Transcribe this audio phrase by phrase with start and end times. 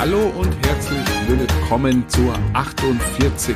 [0.00, 3.54] Hallo und herzlich willkommen zur 48.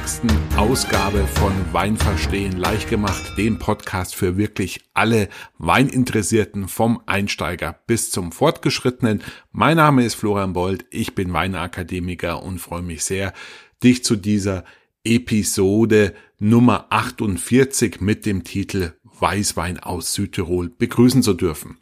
[0.58, 8.10] Ausgabe von Wein verstehen leicht gemacht, dem Podcast für wirklich alle Weininteressierten vom Einsteiger bis
[8.10, 9.22] zum Fortgeschrittenen.
[9.52, 13.32] Mein Name ist Florian Bold, ich bin Weinakademiker und freue mich sehr,
[13.82, 14.64] dich zu dieser
[15.02, 21.78] Episode Nummer 48 mit dem Titel Weißwein aus Südtirol begrüßen zu dürfen.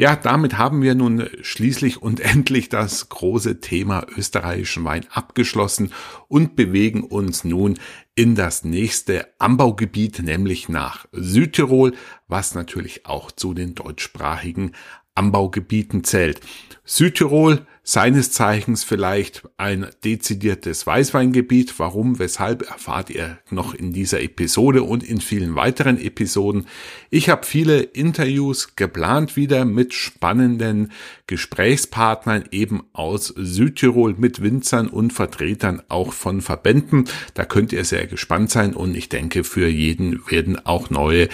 [0.00, 5.92] Ja, damit haben wir nun schließlich und endlich das große Thema österreichischen Wein abgeschlossen
[6.26, 7.78] und bewegen uns nun
[8.14, 11.92] in das nächste Anbaugebiet, nämlich nach Südtirol,
[12.28, 14.72] was natürlich auch zu den deutschsprachigen
[15.14, 16.40] Anbaugebieten zählt.
[16.86, 21.78] Südtirol seines Zeichens vielleicht ein dezidiertes Weißweingebiet.
[21.78, 26.66] Warum, weshalb erfahrt ihr noch in dieser Episode und in vielen weiteren Episoden.
[27.10, 30.92] Ich habe viele Interviews geplant wieder mit spannenden
[31.26, 37.06] Gesprächspartnern eben aus Südtirol mit Winzern und Vertretern auch von Verbänden.
[37.34, 41.28] Da könnt ihr sehr gespannt sein und ich denke, für jeden werden auch neue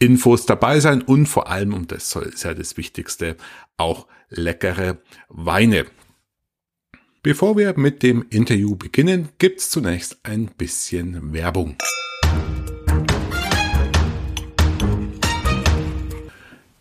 [0.00, 3.36] Infos dabei sein und vor allem, und das ist ja das Wichtigste,
[3.76, 4.98] auch leckere
[5.28, 5.86] Weine.
[7.22, 11.76] Bevor wir mit dem Interview beginnen, gibt's zunächst ein bisschen Werbung.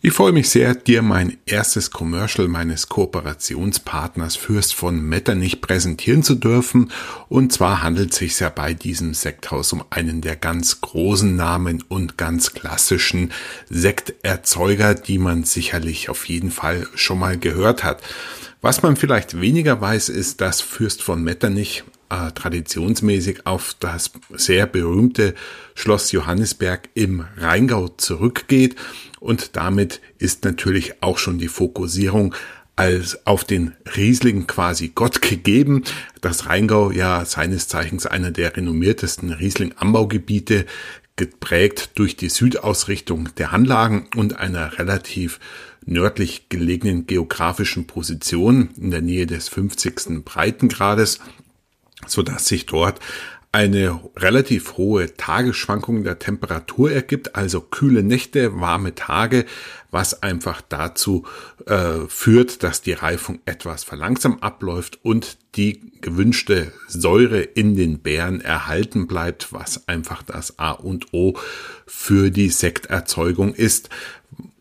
[0.02, 6.36] Ich freue mich sehr, dir mein erstes Commercial meines Kooperationspartners Fürst von Metternich präsentieren zu
[6.36, 6.94] dürfen.
[7.28, 11.84] Und zwar handelt es sich ja bei diesem Sekthaus um einen der ganz großen Namen
[11.90, 13.34] und ganz klassischen
[13.70, 18.02] Sekterzeuger, die man sicherlich auf jeden Fall schon mal gehört hat.
[18.62, 24.66] Was man vielleicht weniger weiß, ist, dass Fürst von Metternich äh, traditionsmäßig auf das sehr
[24.66, 25.36] berühmte
[25.76, 28.78] Schloss Johannisberg im Rheingau zurückgeht
[29.20, 32.36] und damit ist natürlich auch schon die Fokussierung
[32.76, 35.84] als auf den Riesling quasi Gott gegeben.
[36.22, 40.66] Das Rheingau ja seines Zeichens einer der renommiertesten Riesling-Anbaugebiete,
[41.18, 45.42] geprägt durch die Südausrichtung der Anlagen und einer relativ
[45.86, 50.24] nördlich gelegenen geografischen Position in der Nähe des 50.
[50.24, 51.20] Breitengrades,
[52.08, 53.02] so dass sich dort
[53.52, 59.46] eine relativ hohe Tagesschwankung der Temperatur ergibt, also kühle Nächte, warme Tage,
[59.90, 61.26] was einfach dazu
[61.66, 68.40] äh, führt, dass die Reifung etwas verlangsamt abläuft und die gewünschte Säure in den Beeren
[68.40, 71.34] erhalten bleibt, was einfach das A und O
[71.88, 73.90] für die Sekterzeugung ist.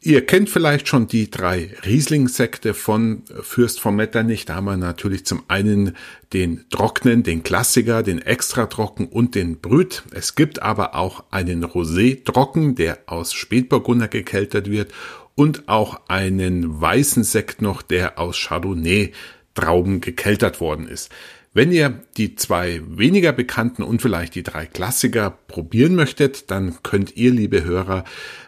[0.09, 4.47] Ihr kennt vielleicht schon die drei Riesling-Sekte von Fürst von Metternich.
[4.47, 5.97] Da haben wir natürlich zum einen
[6.33, 10.05] den trockenen, den Klassiker, den extra trocken und den Brüt.
[10.13, 14.95] Es gibt aber auch einen Rosé trocken, der aus Spätburgunder gekeltert wird
[15.35, 19.13] und auch einen weißen Sekt noch, der aus Chardonnay
[19.53, 21.11] Trauben gekeltert worden ist.
[21.59, 27.17] Wenn ihr die zwei weniger bekannten und vielleicht die drei Klassiker probieren möchtet, dann könnt
[27.17, 28.05] ihr, liebe Hörer,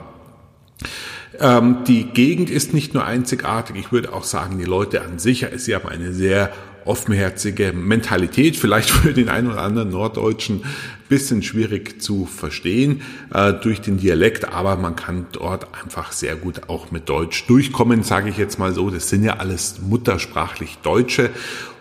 [1.41, 5.45] Ähm, die Gegend ist nicht nur einzigartig, ich würde auch sagen, die Leute an sich,
[5.55, 6.51] sie haben eine sehr
[6.85, 10.63] offenherzige Mentalität, vielleicht für den einen oder anderen Norddeutschen
[11.09, 13.01] bisschen schwierig zu verstehen
[13.33, 18.03] äh, durch den Dialekt, aber man kann dort einfach sehr gut auch mit Deutsch durchkommen,
[18.03, 18.89] sage ich jetzt mal so.
[18.89, 21.29] Das sind ja alles muttersprachlich Deutsche.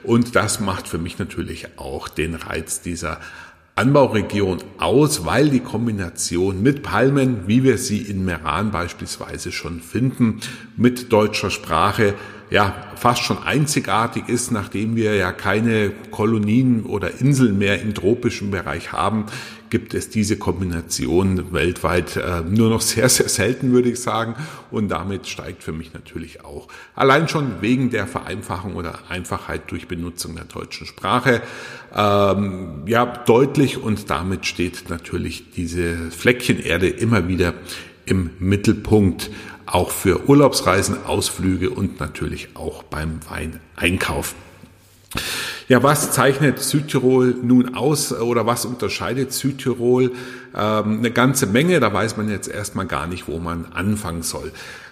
[0.02, 3.20] Und das macht für mich natürlich auch den Reiz dieser
[3.74, 10.40] Anbauregion aus, weil die Kombination mit Palmen, wie wir sie in Meran beispielsweise schon finden,
[10.76, 12.14] mit deutscher Sprache
[12.50, 18.50] ja fast schon einzigartig ist, nachdem wir ja keine Kolonien oder Inseln mehr im tropischen
[18.50, 19.26] Bereich haben,
[19.70, 24.34] gibt es diese Kombination weltweit äh, nur noch sehr, sehr selten, würde ich sagen.
[24.70, 29.88] Und damit steigt für mich natürlich auch allein schon wegen der Vereinfachung oder Einfachheit durch
[29.88, 31.42] Benutzung der deutschen Sprache
[31.94, 37.54] ähm, ja deutlich und damit steht natürlich diese Fleckchen Erde immer wieder
[38.04, 39.30] im Mittelpunkt
[39.66, 44.34] auch für Urlaubsreisen, Ausflüge und natürlich auch beim Weineinkauf.
[45.70, 50.10] Ja, was zeichnet Südtirol nun aus oder was unterscheidet Südtirol?
[50.52, 54.50] Ähm, eine ganze Menge, da weiß man jetzt erstmal gar nicht, wo man anfangen soll.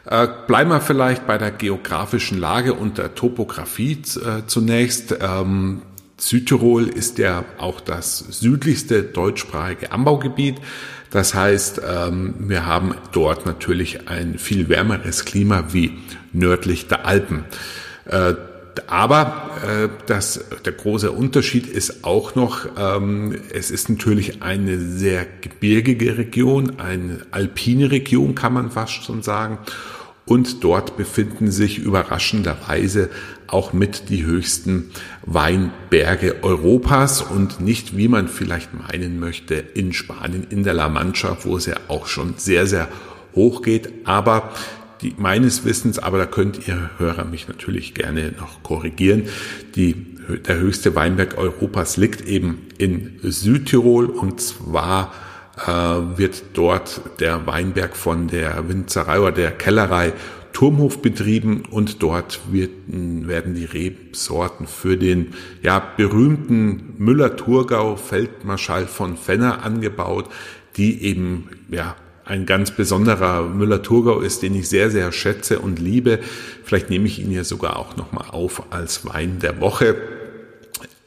[0.09, 5.17] Äh, bleiben wir vielleicht bei der geografischen Lage und der Topografie äh, zunächst.
[5.21, 5.83] Ähm,
[6.17, 10.61] Südtirol ist ja auch das südlichste deutschsprachige Anbaugebiet.
[11.11, 15.99] Das heißt, ähm, wir haben dort natürlich ein viel wärmeres Klima wie
[16.33, 17.47] nördlich der Alpen.
[18.87, 25.27] Aber äh, das, der große Unterschied ist auch noch, ähm, es ist natürlich eine sehr
[25.41, 29.59] gebirgige Region, eine alpine Region kann man fast schon sagen.
[30.25, 33.09] Und dort befinden sich überraschenderweise
[33.47, 34.91] auch mit die höchsten
[35.25, 41.39] Weinberge Europas und nicht, wie man vielleicht meinen möchte, in Spanien, in der La Mancha,
[41.45, 42.89] wo es ja auch schon sehr, sehr
[43.35, 43.91] hoch geht.
[44.05, 44.53] Aber
[45.01, 49.25] die, meines Wissens, aber da könnt ihr Hörer mich natürlich gerne noch korrigieren,
[49.75, 49.95] die,
[50.47, 55.13] der höchste Weinberg Europas liegt eben in Südtirol und zwar
[55.67, 55.71] äh,
[56.19, 60.13] wird dort der Weinberg von der Winzerei oder der Kellerei
[60.53, 69.17] Turmhof betrieben und dort wird, werden die Rebsorten für den ja, berühmten Müller-Thurgau Feldmarschall von
[69.17, 70.29] Fenner angebaut,
[70.77, 71.95] die eben ja,
[72.29, 76.21] ein ganz besonderer Müller-Thurgau ist, den ich sehr, sehr schätze und liebe.
[76.63, 79.97] Vielleicht nehme ich ihn ja sogar auch nochmal auf als Wein der Woche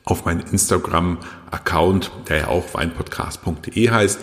[0.03, 4.19] auf meinen Instagram-Account, der ja auch weinpodcast.de heißt,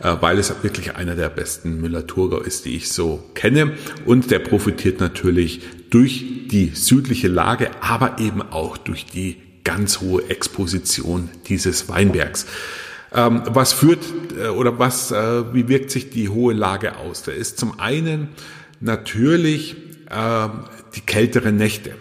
[0.00, 3.72] äh, weil es wirklich einer der besten Müller-Thurgau ist, die ich so kenne.
[4.04, 10.28] Und der profitiert natürlich durch die südliche Lage, aber eben auch durch die ganz hohe
[10.28, 12.46] Exposition dieses Weinbergs.
[13.14, 14.04] Ähm, was führt
[14.38, 17.22] äh, oder was, äh, wie wirkt sich die hohe Lage aus?
[17.22, 18.28] Da ist zum einen
[18.80, 19.76] natürlich
[20.94, 21.94] die kälteren Nächte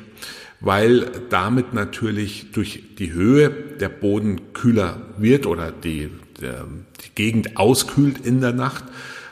[0.62, 6.66] weil damit natürlich durch die Höhe der Boden kühler wird oder die, der,
[7.04, 8.86] die Gegend auskühlt in der Nacht,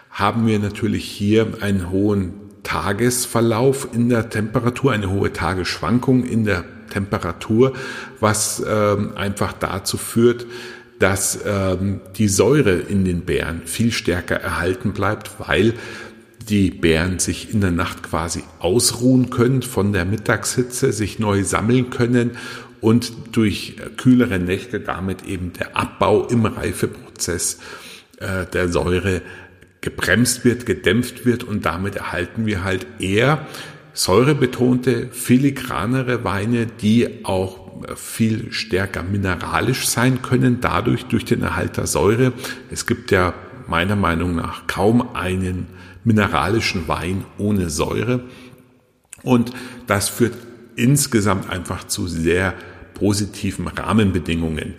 [0.10, 2.34] haben wir natürlich hier einen hohen
[2.64, 7.74] Tagesverlauf in der Temperatur, eine hohe Tagesschwankung in der Temperatur,
[8.20, 10.48] was ähm, einfach dazu führt,
[11.00, 15.74] dass ähm, die Säure in den Beeren viel stärker erhalten bleibt, weil
[16.50, 21.90] die Bären sich in der Nacht quasi ausruhen können von der Mittagshitze, sich neu sammeln
[21.90, 22.31] können
[22.81, 27.59] und durch kühlere Nächte damit eben der Abbau im Reifeprozess
[28.19, 29.21] äh, der Säure
[29.81, 33.47] gebremst wird, gedämpft wird und damit erhalten wir halt eher
[33.94, 41.88] säurebetonte, filigranere Weine, die auch viel stärker mineralisch sein können, dadurch durch den Erhalt der
[41.88, 42.33] Säure.
[42.71, 43.33] Es gibt ja
[43.68, 45.68] meiner Meinung nach kaum einen
[46.04, 48.21] mineralischen Wein ohne Säure.
[49.24, 49.52] Und
[49.88, 50.36] das führt
[50.76, 52.54] insgesamt einfach zu sehr
[52.94, 54.76] positiven Rahmenbedingungen.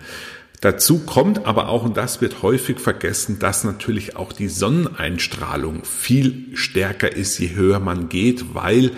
[0.61, 6.55] Dazu kommt aber auch, und das wird häufig vergessen, dass natürlich auch die Sonneneinstrahlung viel
[6.55, 8.91] stärker ist, je höher man geht, weil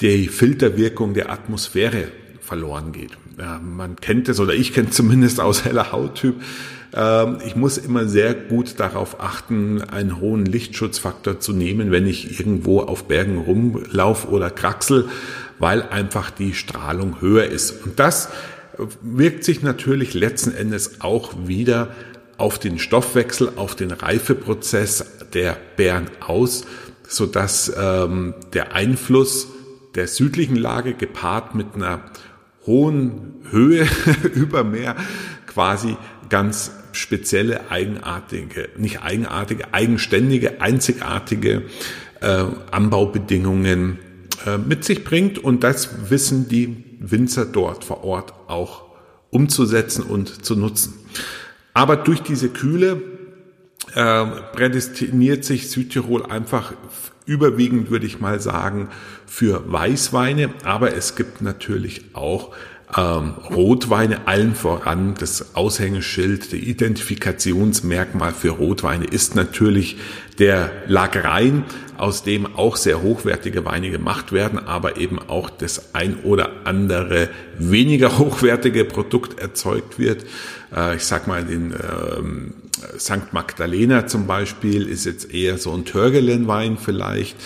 [0.00, 2.08] die Filterwirkung der Atmosphäre
[2.40, 3.12] verloren geht.
[3.38, 6.36] Ja, man kennt es oder ich kenne zumindest aus heller Hauttyp.
[6.94, 12.38] Ähm, ich muss immer sehr gut darauf achten, einen hohen Lichtschutzfaktor zu nehmen, wenn ich
[12.38, 15.08] irgendwo auf Bergen rumlauf oder kraxel,
[15.58, 17.84] weil einfach die Strahlung höher ist.
[17.84, 18.30] Und das
[19.02, 21.88] wirkt sich natürlich letzten Endes auch wieder
[22.38, 26.66] auf den Stoffwechsel, auf den Reifeprozess der Bären aus,
[27.06, 29.48] so dass ähm, der Einfluss
[29.94, 32.02] der südlichen Lage gepaart mit einer
[32.66, 33.86] hohen Höhe
[34.34, 34.96] über Meer
[35.46, 35.96] quasi
[36.28, 41.62] ganz spezielle, eigenartige, nicht eigenartige, eigenständige, einzigartige
[42.20, 43.98] äh, Anbaubedingungen
[44.46, 45.38] äh, mit sich bringt.
[45.38, 48.84] Und das wissen die Winzer dort vor Ort auch
[49.30, 50.94] umzusetzen und zu nutzen.
[51.74, 53.02] Aber durch diese Kühle
[53.94, 56.72] äh, prädestiniert sich Südtirol einfach
[57.26, 58.88] überwiegend, würde ich mal sagen,
[59.26, 60.50] für Weißweine.
[60.64, 62.54] Aber es gibt natürlich auch
[62.96, 65.14] ähm, Rotweine allen voran.
[65.18, 69.98] Das Aushängeschild, der Identifikationsmerkmal für Rotweine ist natürlich
[70.38, 71.64] der Lagrein,
[71.98, 77.28] aus dem auch sehr hochwertige Weine gemacht werden, aber eben auch das ein oder andere
[77.58, 80.24] weniger hochwertige Produkt erzeugt wird.
[80.74, 82.54] Äh, ich sag mal, den ähm,
[82.98, 83.32] St.
[83.32, 87.36] Magdalena zum Beispiel ist jetzt eher so ein Törgelenwein vielleicht.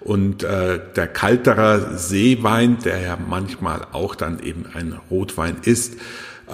[0.00, 5.94] Und äh, der kaltere Seewein, der ja manchmal auch dann eben ein Rotwein ist,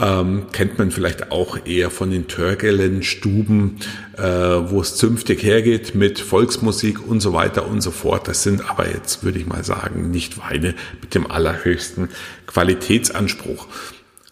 [0.00, 3.76] ähm, kennt man vielleicht auch eher von den Törgelen-Stuben,
[4.16, 8.28] äh, wo es zünftig hergeht mit Volksmusik und so weiter und so fort.
[8.28, 12.08] Das sind aber jetzt, würde ich mal sagen, nicht Weine mit dem allerhöchsten
[12.46, 13.66] Qualitätsanspruch.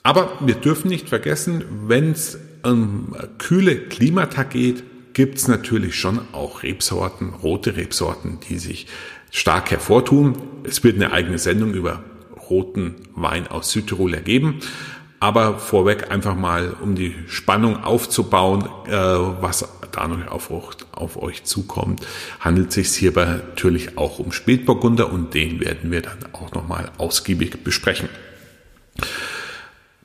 [0.02, 6.20] Aber wir dürfen nicht vergessen, wenn es um kühle Klimata geht, gibt es natürlich schon
[6.32, 8.87] auch Rebsorten, rote Rebsorten, die sich
[9.30, 10.37] stark hervortun.
[10.64, 12.04] Es wird eine eigene Sendung über
[12.50, 14.61] roten Wein aus Südtirol ergeben.
[15.18, 20.50] Aber vorweg einfach mal, um die Spannung aufzubauen, äh, was da noch auf,
[20.92, 22.06] auf euch zukommt,
[22.40, 27.64] handelt sich hierbei natürlich auch um Spätburgunder und den werden wir dann auch nochmal ausgiebig
[27.64, 28.08] besprechen.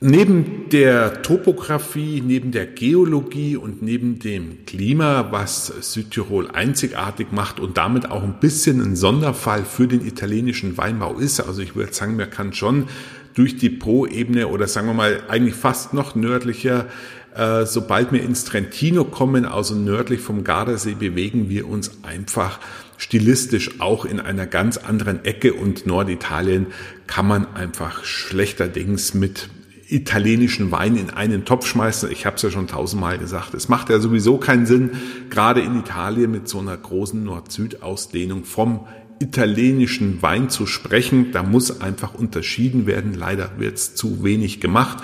[0.04, 7.76] Neben der Topografie, neben der Geologie und neben dem Klima, was Südtirol einzigartig macht und
[7.76, 12.16] damit auch ein bisschen ein Sonderfall für den italienischen Weinbau ist, also ich würde sagen,
[12.16, 12.88] man kann schon
[13.34, 16.86] durch die Po-Ebene oder sagen wir mal eigentlich fast noch nördlicher,
[17.34, 22.60] äh, sobald wir ins Trentino kommen, also nördlich vom Gardasee, bewegen wir uns einfach
[22.98, 26.66] stilistisch auch in einer ganz anderen Ecke und Norditalien
[27.06, 29.48] kann man einfach schlechterdings mit
[29.88, 32.10] italienischen Wein in einen Topf schmeißen.
[32.10, 33.54] Ich habe es ja schon tausendmal gesagt.
[33.54, 34.92] Es macht ja sowieso keinen Sinn,
[35.28, 38.86] gerade in Italien mit so einer großen Nord-Süd-Ausdehnung vom
[39.22, 41.32] italienischen Wein zu sprechen.
[41.32, 43.14] Da muss einfach unterschieden werden.
[43.14, 45.02] Leider wird es zu wenig gemacht.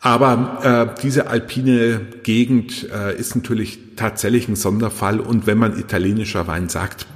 [0.00, 5.18] Aber äh, diese alpine Gegend äh, ist natürlich tatsächlich ein Sonderfall.
[5.18, 7.06] Und wenn man italienischer Wein sagt,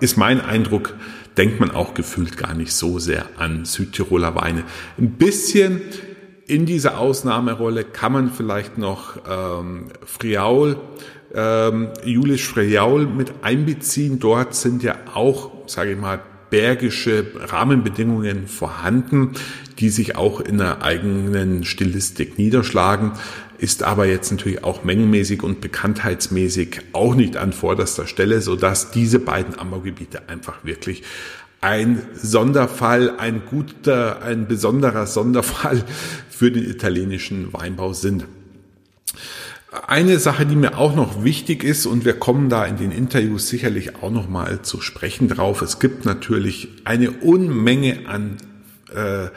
[0.00, 0.94] ist mein Eindruck,
[1.36, 4.64] denkt man auch gefühlt gar nicht so sehr an Südtiroler Weine.
[4.98, 5.82] Ein bisschen
[6.46, 10.76] in diese Ausnahmerolle kann man vielleicht noch ähm, Friaul,
[11.34, 14.18] ähm, Julisch Friaul mit einbeziehen.
[14.18, 19.32] Dort sind ja auch, sage ich mal, bergische Rahmenbedingungen vorhanden,
[19.78, 23.12] die sich auch in einer eigenen Stilistik niederschlagen,
[23.58, 28.90] ist aber jetzt natürlich auch mengenmäßig und bekanntheitsmäßig auch nicht an vorderster Stelle, so dass
[28.90, 31.02] diese beiden Anbaugebiete einfach wirklich
[31.60, 35.82] ein Sonderfall, ein guter, ein besonderer Sonderfall
[36.28, 38.26] für den italienischen Weinbau sind.
[39.86, 43.48] Eine Sache, die mir auch noch wichtig ist, und wir kommen da in den Interviews
[43.48, 45.62] sicherlich auch noch mal zu sprechen drauf.
[45.62, 48.36] Es gibt natürlich eine Unmenge an
[48.94, 49.28] äh,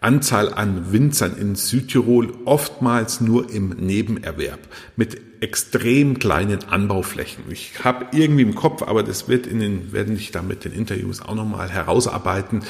[0.00, 4.60] Anzahl an Winzern in Südtirol, oftmals nur im Nebenerwerb,
[4.96, 7.44] mit extrem kleinen Anbauflächen.
[7.50, 10.72] Ich habe irgendwie im Kopf, aber das wird in den, werden ich da mit den
[10.72, 12.62] Interviews auch nochmal herausarbeiten,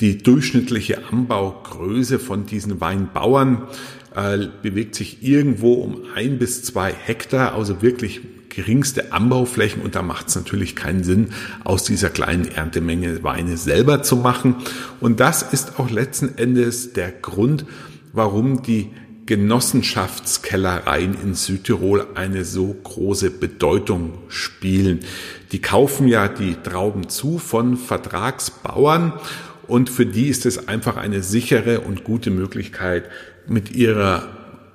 [0.00, 3.64] die durchschnittliche Anbaugröße von diesen Weinbauern
[4.14, 10.02] äh, bewegt sich irgendwo um ein bis zwei Hektar, also wirklich geringste Anbauflächen und da
[10.02, 11.28] macht es natürlich keinen Sinn,
[11.64, 14.56] aus dieser kleinen Erntemenge Weine selber zu machen.
[15.00, 17.64] Und das ist auch letzten Endes der Grund,
[18.12, 18.90] warum die
[19.26, 25.00] Genossenschaftskellereien in Südtirol eine so große Bedeutung spielen.
[25.52, 29.12] Die kaufen ja die Trauben zu von Vertragsbauern
[29.68, 33.04] und für die ist es einfach eine sichere und gute Möglichkeit,
[33.50, 34.28] mit ihrer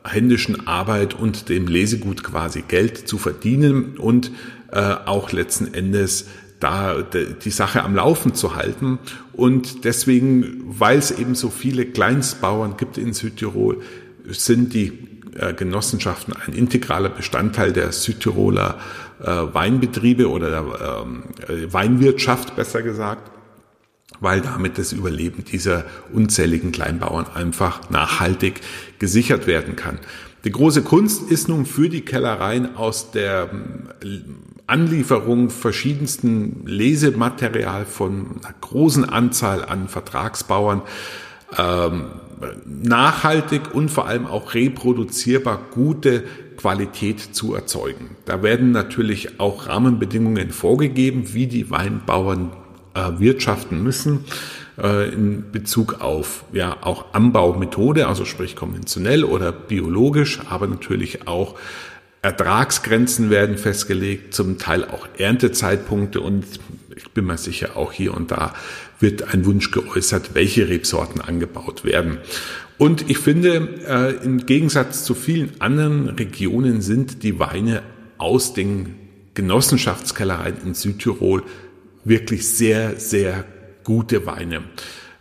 [0.04, 4.32] händischen Arbeit und dem Lesegut quasi Geld zu verdienen und
[4.72, 6.28] äh, auch letzten Endes
[6.60, 9.00] da die Sache am Laufen zu halten.
[9.34, 13.82] Und deswegen, weil es eben so viele Kleinstbauern gibt in Südtirol,
[14.28, 14.94] sind die
[15.38, 18.80] äh, Genossenschaften ein integraler Bestandteil der Südtiroler
[19.22, 23.35] äh, Weinbetriebe oder der ähm, äh, Weinwirtschaft, besser gesagt
[24.20, 28.62] weil damit das Überleben dieser unzähligen Kleinbauern einfach nachhaltig
[29.00, 30.00] gesichert werden kann.
[30.44, 33.90] Die große Kunst ist nun für die Kellereien aus der ähm,
[34.68, 40.82] Anlieferung verschiedensten Lesematerial von einer großen Anzahl an Vertragsbauern
[41.58, 42.06] ähm,
[42.66, 46.24] nachhaltig und vor allem auch reproduzierbar gute
[46.58, 48.16] Qualität zu erzeugen.
[48.26, 52.52] Da werden natürlich auch Rahmenbedingungen vorgegeben, wie die Weinbauern
[52.96, 54.26] äh, wirtschaften müssen.
[54.82, 61.56] äh, in Bezug auf ja auch Anbaumethode, also sprich konventionell oder biologisch, aber natürlich auch
[62.22, 66.46] Ertragsgrenzen werden festgelegt, zum Teil auch Erntezeitpunkte und
[66.96, 68.54] ich bin mir sicher, auch hier und da
[69.00, 72.18] wird ein Wunsch geäußert, welche Rebsorten angebaut werden.
[72.78, 77.84] Und ich finde, äh, im Gegensatz zu vielen anderen Regionen sind die Weine
[78.18, 78.96] aus den
[79.34, 81.44] Genossenschaftskellereien in Südtirol
[82.06, 83.44] wirklich sehr, sehr
[83.84, 84.64] gute Weine.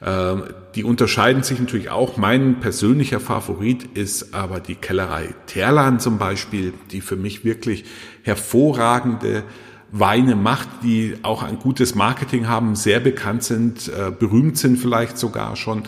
[0.02, 2.16] Ähm, die unterscheiden sich natürlich auch.
[2.16, 7.84] Mein persönlicher Favorit ist aber die Kellerei Terlan zum Beispiel, die für mich wirklich
[8.22, 9.44] hervorragende
[9.90, 15.18] Weine macht, die auch ein gutes Marketing haben, sehr bekannt sind, äh, berühmt sind vielleicht
[15.18, 15.84] sogar schon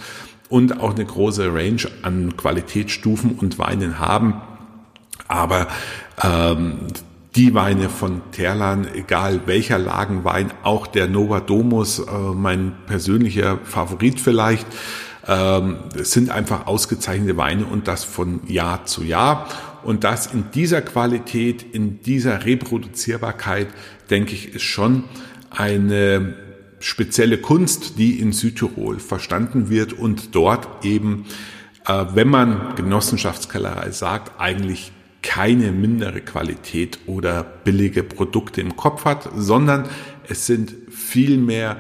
[0.49, 4.41] und auch eine große Range an Qualitätsstufen und Weinen haben.
[5.27, 5.67] Aber
[6.23, 6.79] ähm,
[7.37, 14.19] die Weine von Terlan, egal welcher Lagenwein, auch der Nova Domus, äh, mein persönlicher Favorit
[14.19, 14.67] vielleicht,
[15.29, 19.49] ähm, sind einfach ausgezeichnete Weine und das von Jahr zu Jahr.
[19.85, 23.69] Und das in dieser Qualität, in dieser Reproduzierbarkeit,
[24.09, 25.05] denke ich, ist schon
[25.51, 26.35] eine
[26.81, 31.27] spezielle Kunst, die in Südtirol verstanden wird und dort eben,
[31.87, 34.93] äh, wenn man Genossenschaftskellerei sagt, eigentlich
[35.27, 39.89] keine mindere Qualität oder billige Produkte im Kopf hat, sondern
[40.29, 41.79] es sind vielmehr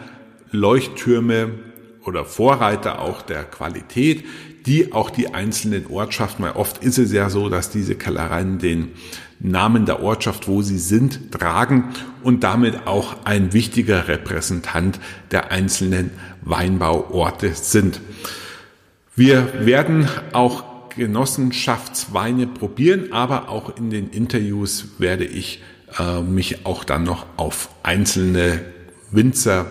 [0.50, 1.52] Leuchttürme
[2.04, 4.24] oder Vorreiter auch der Qualität,
[4.66, 8.88] die auch die einzelnen Ortschaften, weil oft ist es ja so, dass diese Kellereien den
[9.38, 11.90] Namen der Ortschaft, wo sie sind, tragen
[12.24, 14.98] und damit auch ein wichtiger Repräsentant
[15.30, 16.10] der einzelnen
[16.42, 18.00] Weinbauorte sind.
[19.14, 25.62] Wir werden auch Genossenschaftsweine probieren, aber auch in den Interviews werde ich
[25.98, 28.60] äh, mich auch dann noch auf einzelne
[29.10, 29.66] Winzer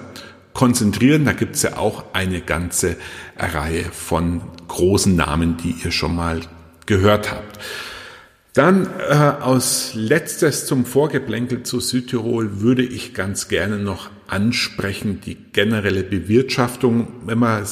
[0.54, 1.26] konzentrieren.
[1.26, 2.98] Da gibt es ja auch eine ganze
[3.38, 6.42] Reihe von großen Namen, die ihr schon mal
[6.86, 7.60] gehört habt.
[8.54, 15.36] Dann äh, aus letztes zum Vorgeplänkel zu Südtirol würde ich ganz gerne noch ansprechen die
[15.36, 17.08] generelle Bewirtschaftung.
[17.26, 17.64] Wenn man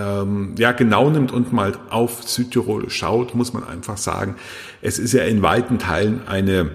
[0.00, 4.36] ähm, ja genau nimmt und mal auf Südtirol schaut, muss man einfach sagen,
[4.82, 6.70] es ist ja in weiten Teilen eine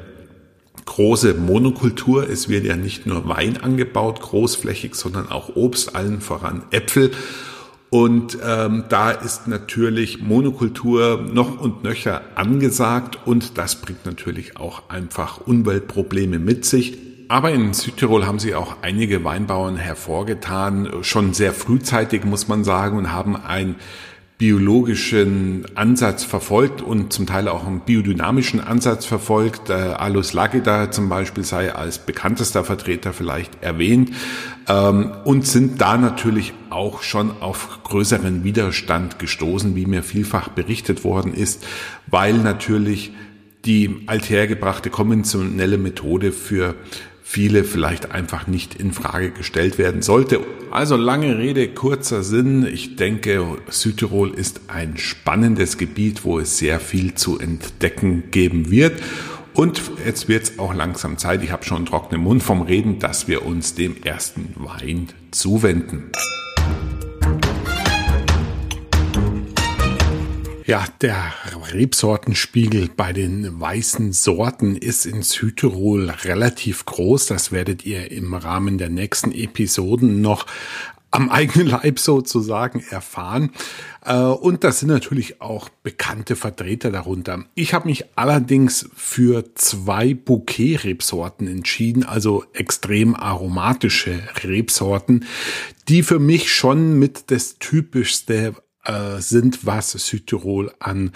[0.86, 2.30] große Monokultur.
[2.30, 7.12] Es wird ja nicht nur Wein angebaut, großflächig, sondern auch Obst, allen voran Äpfel.
[7.90, 14.90] Und ähm, da ist natürlich Monokultur noch und nöcher angesagt und das bringt natürlich auch
[14.90, 17.15] einfach Umweltprobleme mit sich.
[17.28, 22.98] Aber in Südtirol haben sie auch einige Weinbauern hervorgetan, schon sehr frühzeitig muss man sagen,
[22.98, 23.76] und haben ein
[24.38, 29.70] biologischen Ansatz verfolgt und zum Teil auch einen biodynamischen Ansatz verfolgt.
[29.70, 34.12] Äh, Alus Lageda zum Beispiel sei als bekanntester Vertreter vielleicht erwähnt
[34.68, 41.06] ähm, und sind da natürlich auch schon auf größeren Widerstand gestoßen, wie mir vielfach berichtet
[41.06, 41.66] worden ist,
[42.08, 43.14] weil natürlich
[43.64, 46.76] die althergebrachte konventionelle Methode für
[47.28, 50.40] viele vielleicht einfach nicht in Frage gestellt werden sollte.
[50.70, 52.66] Also lange Rede, kurzer Sinn.
[52.72, 59.02] Ich denke, Südtirol ist ein spannendes Gebiet, wo es sehr viel zu entdecken geben wird.
[59.56, 63.00] Und jetzt wird es auch langsam Zeit, ich habe schon einen trockenen Mund vom Reden,
[63.00, 66.12] dass wir uns dem ersten Wein zuwenden.
[70.68, 71.32] Ja, der
[71.74, 77.28] Rebsortenspiegel bei den weißen Sorten ist in Südtirol relativ groß.
[77.28, 80.48] Das werdet ihr im Rahmen der nächsten Episoden noch
[81.12, 83.52] am eigenen Leib sozusagen erfahren.
[84.04, 87.46] Äh, und das sind natürlich auch bekannte Vertreter darunter.
[87.54, 95.26] Ich habe mich allerdings für zwei Bouquet-Rebsorten entschieden, also extrem aromatische Rebsorten,
[95.90, 101.12] die für mich schon mit das typischste äh, sind, was Südtirol an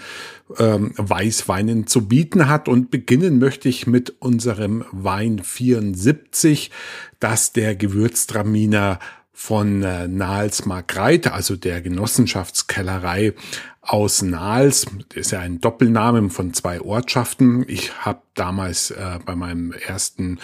[0.58, 2.68] ähm, Weißweinen zu bieten hat.
[2.68, 6.72] Und beginnen möchte ich mit unserem Wein 74,
[7.20, 9.00] das der Gewürztraminer
[9.32, 13.34] von äh, Nahls Margreite, also der Genossenschaftskellerei
[13.82, 14.86] aus Nahls.
[15.14, 17.64] Ist ja ein Doppelname von zwei Ortschaften.
[17.68, 20.40] Ich habe damals äh, bei meinem ersten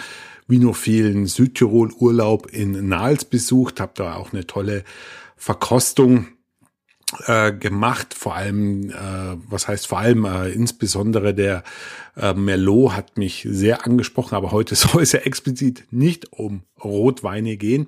[0.48, 4.84] vinophilen Südtirol-Urlaub in Nahls besucht, habe da auch eine tolle
[5.36, 6.28] Verkostung
[7.26, 8.14] äh, gemacht.
[8.14, 8.94] Vor allem, äh,
[9.48, 11.62] was heißt vor allem, äh, insbesondere der
[12.16, 17.56] äh, Merlot hat mich sehr angesprochen, aber heute soll es ja explizit nicht um Rotweine
[17.56, 17.86] gehen.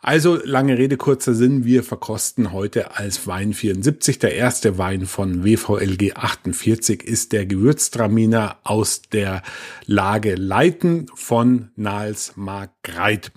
[0.00, 4.18] Also lange Rede, kurzer Sinn, wir verkosten heute als Wein 74.
[4.18, 9.42] Der erste Wein von WVLG 48 ist der Gewürztraminer aus der
[9.86, 13.32] Lage Leiten von Nals Mark Greit.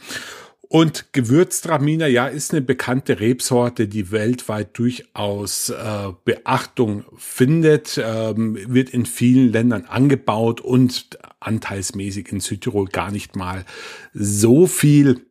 [0.69, 8.89] Und Gewürztraminer, ja, ist eine bekannte Rebsorte, die weltweit durchaus äh, Beachtung findet, ähm, wird
[8.89, 13.63] in vielen Ländern angebaut und anteilsmäßig in Südtirol gar nicht mal
[14.13, 15.26] so viel.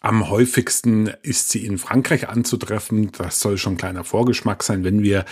[0.00, 3.10] Am häufigsten ist sie in Frankreich anzutreffen.
[3.12, 4.84] Das soll schon ein kleiner Vorgeschmack sein.
[4.84, 5.24] Wenn wir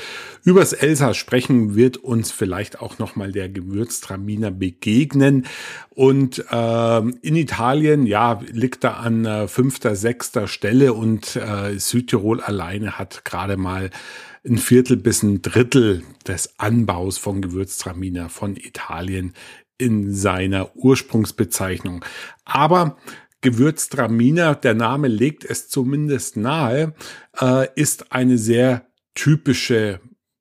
[0.42, 5.46] übers Elsass sprechen, wird uns vielleicht auch nochmal der Gewürztraminer begegnen.
[5.90, 12.40] Und äh, in Italien, ja, liegt da an äh, fünfter, sechster Stelle und äh, Südtirol
[12.40, 13.90] alleine hat gerade mal
[14.44, 19.34] ein Viertel bis ein Drittel des Anbaus von Gewürztraminer von Italien
[19.78, 22.04] in seiner Ursprungsbezeichnung.
[22.44, 22.96] Aber
[23.44, 26.94] Gewürztraminer, der Name legt es zumindest nahe,
[27.38, 30.00] äh, ist eine sehr typische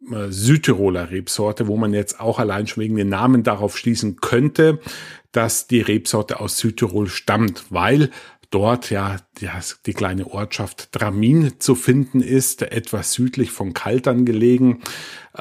[0.10, 4.80] äh, Südtiroler Rebsorte, wo man jetzt auch allein schon wegen den Namen darauf schließen könnte,
[5.34, 8.10] dass die Rebsorte aus Südtirol stammt, weil
[8.52, 9.18] dort ja
[9.86, 14.82] die, kleine Ortschaft Dramin zu finden ist, etwas südlich von Kaltern gelegen.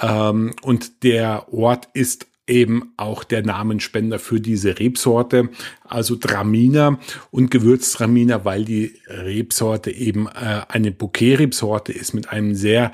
[0.01, 5.51] Ähm, und der Ort ist eben auch der Namensspender für diese Rebsorte,
[5.85, 6.99] also Draminer
[7.31, 12.93] und Gewürztraminer, weil die Rebsorte eben äh, eine Bouquet-Rebsorte ist mit einem sehr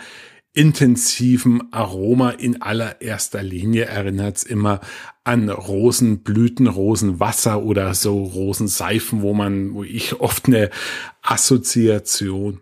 [0.53, 4.81] intensiven Aroma in allererster Linie erinnert es immer
[5.23, 10.71] an Rosenblüten, Rosenwasser oder so Rosenseifen, wo man, wo ich oft eine
[11.23, 12.61] Assoziation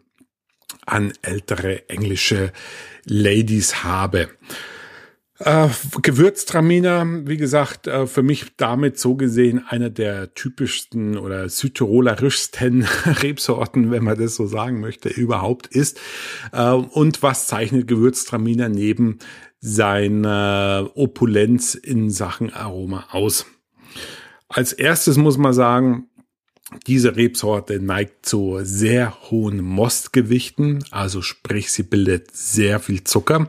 [0.84, 2.52] an ältere englische
[3.04, 4.28] Ladies habe.
[5.38, 5.68] Äh,
[6.00, 13.90] Gewürztraminer, wie gesagt, äh, für mich damit so gesehen einer der typischsten oder südtirolerischsten Rebsorten,
[13.90, 16.00] wenn man das so sagen möchte, überhaupt ist.
[16.52, 19.18] Äh, und was zeichnet Gewürztraminer neben
[19.60, 23.44] seiner Opulenz in Sachen Aroma aus?
[24.48, 26.08] Als erstes muss man sagen,
[26.86, 33.48] diese Rebsorte neigt zu sehr hohen Mostgewichten, also sprich, sie bildet sehr viel Zucker.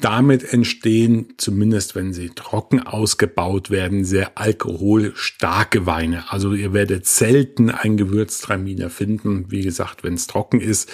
[0.00, 6.30] Damit entstehen, zumindest wenn sie trocken ausgebaut werden, sehr alkoholstarke Weine.
[6.32, 10.90] Also ihr werdet selten ein Gewürztraminer finden, wie gesagt, wenn es trocken ist,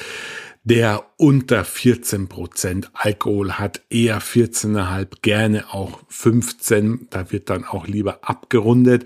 [0.65, 7.07] der unter 14 Prozent Alkohol hat, eher 14,5, gerne auch 15.
[7.11, 9.05] Da wird dann auch lieber abgerundet,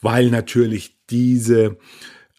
[0.00, 1.78] weil natürlich diese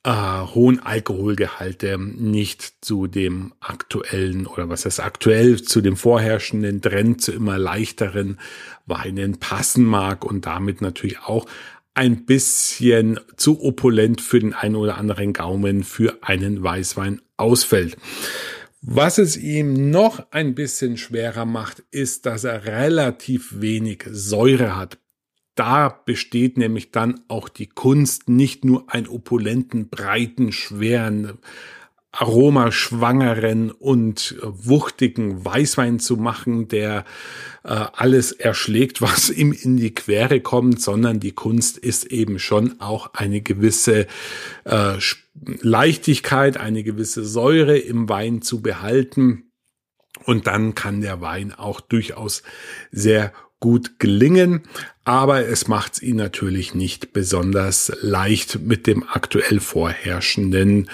[0.04, 7.22] äh, hohen Alkoholgehalte nicht zu dem aktuellen oder was heißt aktuell zu dem vorherrschenden Trend
[7.22, 8.40] zu immer leichteren
[8.86, 11.46] Weinen passen mag und damit natürlich auch
[11.94, 17.98] ein bisschen zu opulent für den einen oder anderen Gaumen für einen Weißwein ausfällt.
[18.82, 24.98] Was es ihm noch ein bisschen schwerer macht, ist, dass er relativ wenig Säure hat.
[25.56, 31.40] Da besteht nämlich dann auch die Kunst, nicht nur einen opulenten, breiten, schweren,
[32.14, 37.06] aromaschwangeren und wuchtigen Weißwein zu machen, der
[37.64, 42.80] äh, alles erschlägt, was ihm in die Quere kommt, sondern die Kunst ist eben schon
[42.82, 44.08] auch eine gewisse
[44.66, 44.98] äh,
[45.62, 49.52] Leichtigkeit, eine gewisse Säure im Wein zu behalten.
[50.26, 52.44] Und dann kann der Wein auch durchaus
[52.92, 54.64] sehr gut gelingen,
[55.06, 60.90] aber es macht es ihnen natürlich nicht besonders leicht mit dem aktuell vorherrschenden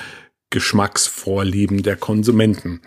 [0.52, 2.82] Geschmacksvorlieben der Konsumenten.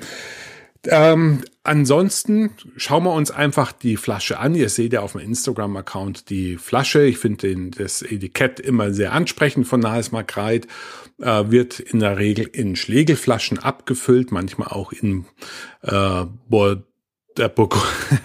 [0.86, 4.54] Ähm, ansonsten schauen wir uns einfach die Flasche an.
[4.54, 7.02] Ihr seht ja auf dem Instagram-Account die Flasche.
[7.02, 10.66] Ich finde das Etikett immer sehr ansprechend von Nahles Markreit.
[11.18, 15.26] Äh, wird in der Regel in Schlegelflaschen abgefüllt, manchmal auch in
[15.82, 16.24] äh,
[17.36, 17.76] der Burg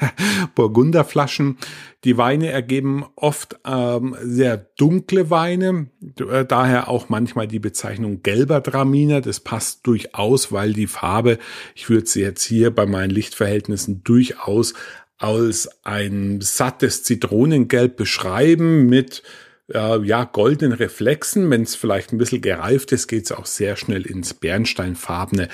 [0.56, 1.58] Burgunderflaschen.
[2.04, 5.88] Die Weine ergeben oft ähm, sehr dunkle Weine,
[6.20, 9.22] äh, daher auch manchmal die Bezeichnung gelber Traminer.
[9.22, 11.40] Das passt durchaus, weil die Farbe,
[11.74, 14.74] ich würde sie jetzt hier bei meinen Lichtverhältnissen durchaus
[15.18, 19.24] als ein sattes Zitronengelb beschreiben mit
[19.74, 21.50] äh, ja, goldenen Reflexen.
[21.50, 25.50] Wenn es vielleicht ein bisschen gereift ist, geht es auch sehr schnell ins Bernsteinfarbene.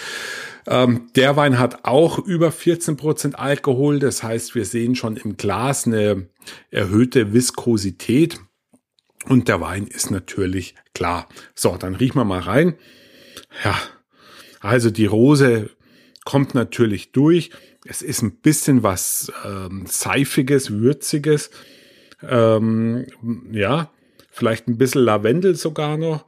[0.67, 4.00] Ähm, der Wein hat auch über 14 Prozent Alkohol.
[4.00, 6.28] Das heißt, wir sehen schon im Glas eine
[6.69, 8.39] erhöhte Viskosität.
[9.28, 11.28] Und der Wein ist natürlich klar.
[11.56, 12.76] So, dann riechen wir mal rein.
[13.63, 13.80] Ja,
[14.60, 15.69] also die Rose
[16.26, 17.52] kommt natürlich durch.
[17.86, 21.50] Es ist ein bisschen was ähm, Seifiges, Würziges.
[22.24, 23.08] Ähm,
[23.52, 23.91] ja,
[24.32, 26.26] vielleicht ein bisschen Lavendel sogar noch.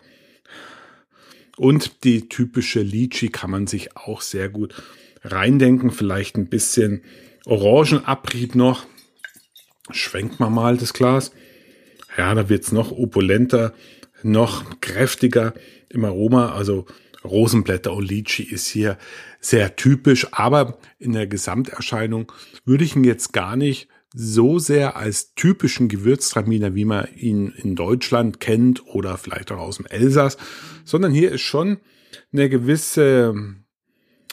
[1.58, 4.76] Und die typische Lychee kann man sich auch sehr gut
[5.24, 5.92] reindenken.
[5.92, 7.04] Vielleicht ein bisschen
[7.46, 8.86] Orangenabrieb noch.
[9.92, 11.32] Schwenkt man mal das Glas.
[12.18, 13.74] Ja, da wird's noch opulenter.
[14.24, 15.54] noch kräftiger
[15.90, 16.54] im Aroma.
[16.54, 16.86] Also
[17.24, 18.98] Rosenblätter und Lychee ist hier
[19.40, 22.32] sehr typisch, aber in der Gesamterscheinung
[22.66, 27.76] würde ich ihn jetzt gar nicht so sehr als typischen Gewürztraminer, wie man ihn in
[27.76, 30.38] Deutschland kennt oder vielleicht auch aus dem Elsass,
[30.86, 31.80] sondern hier ist schon
[32.32, 33.34] eine gewisse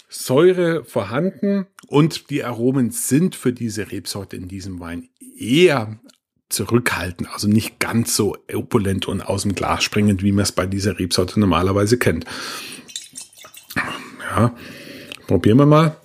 [0.08, 5.98] Säure vorhanden und die Aromen sind für diese Rebsorte in diesem Wein eher
[6.50, 10.66] zurückhaltend, also nicht ganz so opulent und aus dem Glas springend, wie man es bei
[10.66, 12.24] dieser Rebsorte normalerweise kennt.
[14.20, 14.54] Ja,
[15.26, 15.96] probieren wir mal.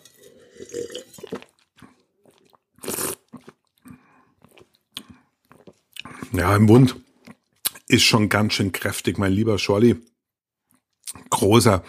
[6.37, 6.97] Ja, im Mund
[7.87, 9.95] ist schon ganz schön kräftig, mein lieber Scholli.
[11.29, 11.83] Großer,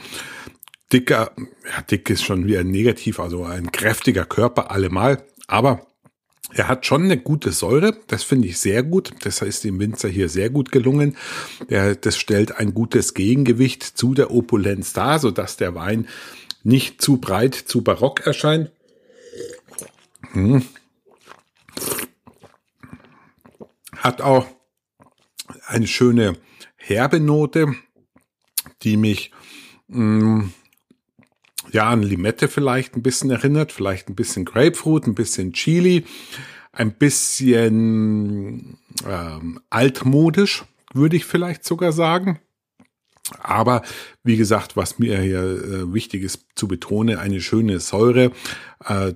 [0.93, 1.33] dicker,
[1.65, 5.87] ja, dick ist schon wieder negativ, also ein kräftiger Körper allemal, aber
[6.55, 9.13] er hat schon eine gute Säure, das finde ich sehr gut.
[9.23, 11.17] Das ist dem Winzer hier sehr gut gelungen.
[11.69, 16.07] Der, das stellt ein gutes Gegengewicht zu der Opulenz dar, sodass der Wein
[16.63, 18.71] nicht zu breit, zu barock erscheint.
[20.33, 20.63] Hm.
[24.07, 24.47] Hat auch
[25.67, 26.37] eine schöne
[26.77, 27.75] herbe Note,
[28.83, 29.33] die mich
[29.89, 30.53] mh, hm,
[31.73, 36.05] ja an Limette vielleicht ein bisschen erinnert, vielleicht ein bisschen Grapefruit, ein bisschen Chili,
[36.71, 40.65] ein bisschen ähm, altmodisch,
[40.95, 42.39] würde ich vielleicht sogar sagen.
[43.41, 43.83] Aber
[44.23, 48.31] wie gesagt, was mir hier äh, wichtig ist zu betonen, eine schöne Säure,
[48.85, 49.15] äh,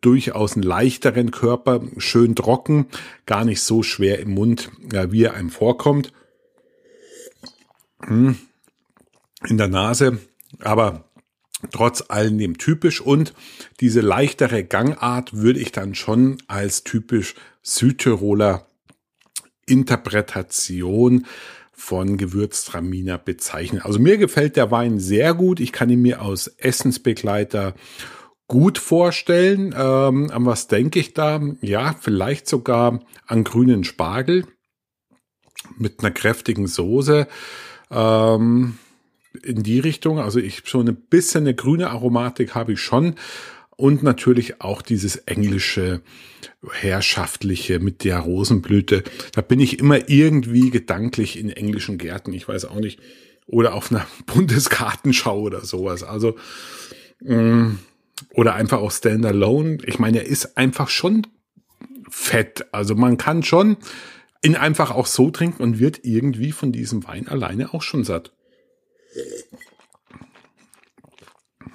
[0.00, 2.86] durchaus einen leichteren Körper, schön trocken,
[3.26, 6.12] gar nicht so schwer im Mund, äh, wie er einem vorkommt.
[8.02, 8.36] Hm.
[9.46, 10.18] In der Nase,
[10.60, 11.04] aber
[11.70, 13.34] trotz alledem typisch und
[13.80, 18.66] diese leichtere Gangart würde ich dann schon als typisch Südtiroler
[19.66, 21.26] Interpretation
[21.80, 23.80] von Gewürztraminer bezeichnen.
[23.80, 25.60] Also mir gefällt der Wein sehr gut.
[25.60, 27.74] Ich kann ihn mir aus Essensbegleiter
[28.46, 29.74] gut vorstellen.
[29.76, 31.40] Ähm, an was denke ich da?
[31.62, 34.44] Ja, vielleicht sogar an grünen Spargel
[35.78, 37.26] mit einer kräftigen Soße.
[37.90, 38.78] Ähm,
[39.42, 40.18] in die Richtung.
[40.18, 43.14] Also ich schon ein bisschen eine grüne Aromatik habe ich schon.
[43.80, 46.02] Und natürlich auch dieses englische,
[46.70, 49.02] herrschaftliche mit der Rosenblüte.
[49.32, 52.34] Da bin ich immer irgendwie gedanklich in englischen Gärten.
[52.34, 53.00] Ich weiß auch nicht.
[53.46, 56.02] Oder auf einer Bundeskartenschau oder sowas.
[56.02, 56.36] Also,
[57.20, 57.78] mm,
[58.34, 59.78] oder einfach auch Standalone.
[59.86, 61.26] Ich meine, er ist einfach schon
[62.10, 62.66] fett.
[62.72, 63.78] Also man kann schon
[64.42, 68.34] ihn einfach auch so trinken und wird irgendwie von diesem Wein alleine auch schon satt.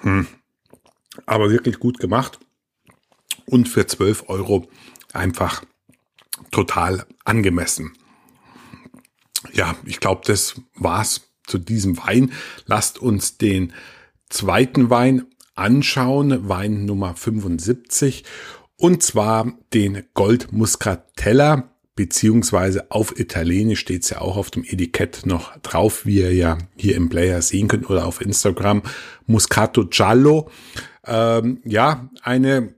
[0.02, 0.28] Hm
[1.26, 2.38] aber wirklich gut gemacht
[3.46, 4.68] und für 12 Euro
[5.12, 5.64] einfach
[6.50, 7.92] total angemessen.
[9.52, 12.32] Ja, ich glaube, das war's zu diesem Wein.
[12.66, 13.72] Lasst uns den
[14.28, 18.24] zweiten Wein anschauen, Wein Nummer 75,
[18.76, 25.24] und zwar den Gold Muscatella beziehungsweise auf Italienisch steht es ja auch auf dem Etikett
[25.24, 28.82] noch drauf, wie ihr ja hier im Player sehen könnt oder auf Instagram.
[29.26, 30.50] Muscato Giallo.
[31.06, 32.74] Ähm, ja, eine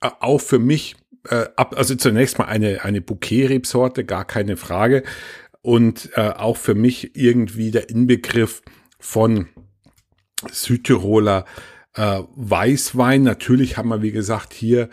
[0.00, 0.96] äh, auch für mich,
[1.28, 5.04] äh, ab, also zunächst mal eine, eine Bouquet-Rebsorte, gar keine Frage.
[5.62, 8.62] Und äh, auch für mich irgendwie der Inbegriff
[8.98, 9.48] von
[10.50, 11.44] Südtiroler
[11.94, 13.22] äh, Weißwein.
[13.22, 14.88] Natürlich haben wir, wie gesagt, hier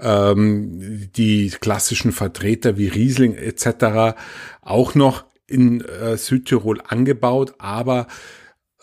[0.00, 4.18] ähm, die klassischen Vertreter wie Riesling etc.
[4.62, 8.06] auch noch in äh, Südtirol angebaut, aber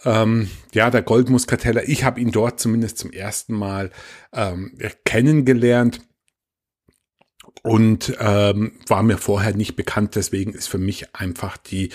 [0.06, 3.92] ähm, ja, der Goldmuskateller, ich habe ihn dort zumindest zum ersten Mal
[4.34, 6.00] ähm, kennengelernt
[7.64, 10.16] und ähm, war mir vorher nicht bekannt.
[10.16, 11.90] Deswegen ist für mich einfach die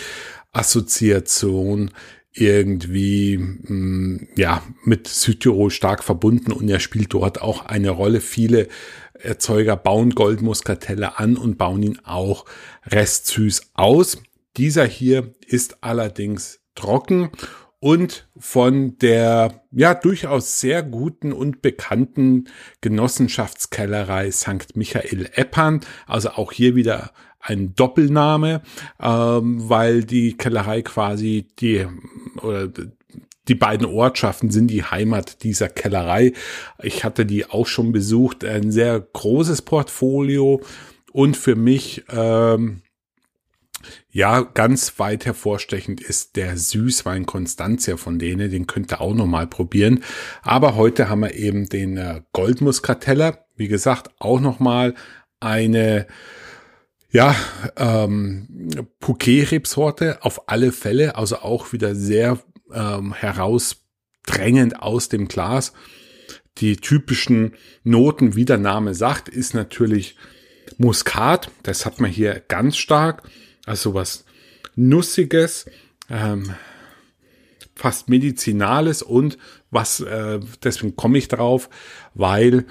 [0.53, 1.92] Assoziation
[2.33, 8.20] irgendwie mh, mm, ja mit Südtirol stark verbunden und er spielt dort auch eine Rolle.
[8.20, 8.68] Viele
[9.14, 12.46] Erzeuger bauen Goldmuskatelle an und bauen ihn auch
[12.87, 14.18] restsüß aus.
[14.57, 17.31] Dieser hier ist allerdings trocken
[17.81, 22.49] und von der ja durchaus sehr guten und bekannten
[22.83, 24.77] Genossenschaftskellerei St.
[24.77, 25.81] Michael Eppern.
[26.07, 28.61] Also auch hier wieder ein Doppelname,
[29.01, 31.87] ähm, weil die Kellerei quasi die
[32.43, 32.69] oder
[33.49, 36.35] die beiden Ortschaften sind die Heimat dieser Kellerei.
[36.83, 38.45] Ich hatte die auch schon besucht.
[38.45, 40.61] Ein sehr großes Portfolio
[41.12, 42.83] und für mich ähm,
[44.11, 48.51] ja ganz weit hervorstechend ist der Süßwein Constantia von denen.
[48.51, 50.03] Den könnt ihr auch noch mal probieren.
[50.43, 53.47] Aber heute haben wir eben den äh, Goldmuskateller.
[53.57, 54.95] Wie gesagt, auch noch mal
[55.40, 56.07] eine
[57.12, 57.35] Ja,
[57.77, 58.47] ähm,
[59.01, 62.38] Bouquet-Rebsorte auf alle Fälle, also auch wieder sehr
[62.73, 65.73] ähm, herausdrängend aus dem Glas.
[66.59, 70.16] Die typischen Noten, wie der Name sagt, ist natürlich
[70.79, 71.51] Muskat.
[71.62, 73.23] Das hat man hier ganz stark.
[73.66, 74.25] Also was
[74.77, 75.66] Nussiges,
[76.09, 76.55] ähm,
[77.75, 79.38] fast Medizinales und
[79.70, 81.70] was, äh, deswegen komme ich drauf,
[82.14, 82.66] weil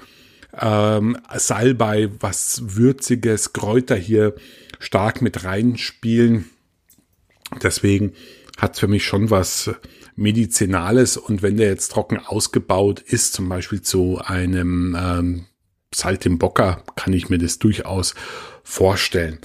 [0.58, 4.34] ähm, Salbei, was Würziges, Kräuter hier
[4.78, 6.50] stark mit reinspielen.
[7.62, 8.12] Deswegen
[8.58, 9.70] hat für mich schon was
[10.16, 15.46] Medizinales und wenn der jetzt trocken ausgebaut ist, zum Beispiel zu einem ähm,
[15.94, 18.14] Saltimbocca, kann ich mir das durchaus
[18.62, 19.38] vorstellen.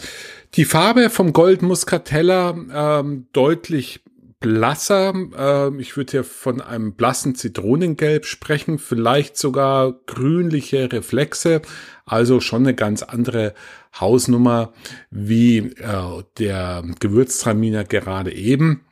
[0.55, 2.55] Die Farbe vom Gold Muscatella
[3.01, 4.01] ähm, deutlich
[4.39, 5.13] blasser.
[5.37, 11.61] Äh, ich würde hier von einem blassen Zitronengelb sprechen, vielleicht sogar grünliche Reflexe,
[12.05, 13.53] also schon eine ganz andere
[13.99, 14.71] Hausnummer
[15.11, 18.85] wie äh, der Gewürztraminer gerade eben.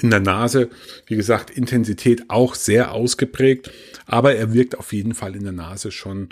[0.00, 0.70] In der Nase,
[1.06, 3.72] wie gesagt, Intensität auch sehr ausgeprägt,
[4.06, 6.28] aber er wirkt auf jeden Fall in der Nase schon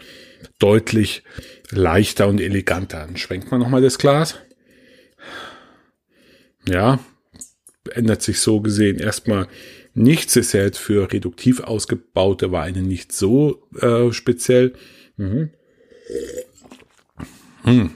[0.58, 1.22] deutlich
[1.70, 3.00] leichter und eleganter.
[3.06, 4.36] Dann schwenkt man nochmal das Glas.
[6.68, 7.00] Ja,
[7.92, 9.48] ändert sich so gesehen erstmal
[9.92, 10.36] nichts.
[10.36, 14.74] Ist ja jetzt für reduktiv ausgebaute Weine nicht so äh, speziell.
[15.16, 15.50] Mhm.
[17.64, 17.90] Hm.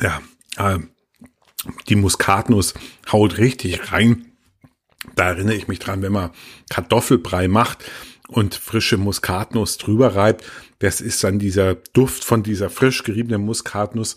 [0.00, 0.22] Ja,
[0.56, 0.78] äh,
[1.88, 2.74] die Muskatnuss
[3.10, 4.33] haut richtig rein.
[5.14, 6.30] Da erinnere ich mich dran, wenn man
[6.70, 7.84] Kartoffelbrei macht
[8.28, 10.44] und frische Muskatnuss drüber reibt.
[10.78, 14.16] Das ist dann dieser Duft von dieser frisch geriebenen Muskatnuss,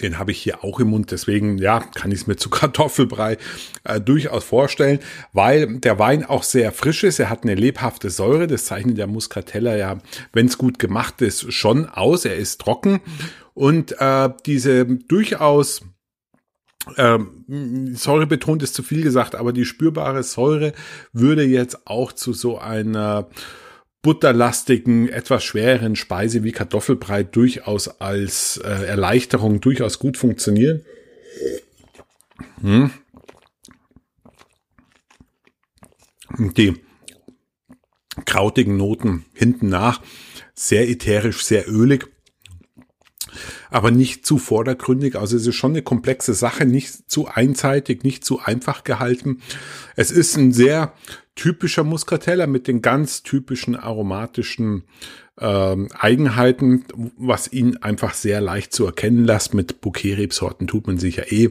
[0.00, 3.36] den habe ich hier auch im Mund, deswegen ja, kann ich es mir zu Kartoffelbrei
[3.84, 5.00] äh, durchaus vorstellen,
[5.32, 7.18] weil der Wein auch sehr frisch ist.
[7.18, 9.98] Er hat eine lebhafte Säure, das zeichnet der Muscatella ja,
[10.32, 12.24] wenn es gut gemacht ist, schon aus.
[12.24, 13.00] Er ist trocken
[13.54, 15.82] und äh, diese durchaus
[16.96, 20.72] ähm, Säure betont ist zu viel gesagt, aber die spürbare Säure
[21.12, 23.28] würde jetzt auch zu so einer
[24.02, 30.84] butterlastigen, etwas schwereren Speise wie Kartoffelbrei durchaus als äh, Erleichterung durchaus gut funktionieren.
[32.60, 32.90] Hm.
[36.56, 36.74] Die
[38.24, 40.00] krautigen Noten hinten nach,
[40.54, 42.08] sehr ätherisch, sehr ölig,
[43.70, 45.16] aber nicht zu vordergründig.
[45.16, 49.40] Also es ist schon eine komplexe Sache, nicht zu einseitig, nicht zu einfach gehalten.
[49.96, 50.92] Es ist ein sehr
[51.34, 54.84] typischer Muscatella mit den ganz typischen aromatischen
[55.38, 56.84] ähm, Eigenheiten,
[57.16, 59.54] was ihn einfach sehr leicht zu erkennen lässt.
[59.54, 61.50] Mit Bouquet-Rebsorten tut man sich ja eh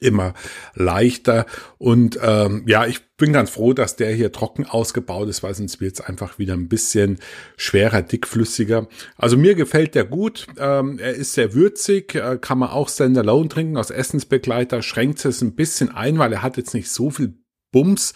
[0.00, 0.34] immer
[0.74, 1.46] leichter.
[1.78, 5.80] Und ähm, ja, ich bin ganz froh, dass der hier trocken ausgebaut ist, weil sonst
[5.80, 7.18] wird es einfach wieder ein bisschen
[7.56, 8.88] schwerer, dickflüssiger.
[9.16, 10.46] Also mir gefällt der gut.
[10.58, 13.76] Ähm, er ist sehr würzig, äh, kann man auch standalone trinken.
[13.76, 17.34] Aus Essensbegleiter schränkt es ein bisschen ein, weil er hat jetzt nicht so viel
[17.70, 18.14] Bums